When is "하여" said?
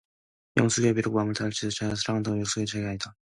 1.43-1.51